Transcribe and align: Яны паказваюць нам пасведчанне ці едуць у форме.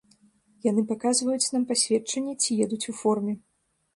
Яны 0.71 0.81
паказваюць 0.91 1.51
нам 1.57 1.67
пасведчанне 1.71 2.33
ці 2.41 2.57
едуць 2.67 2.83
у 2.95 2.95
форме. 3.03 3.33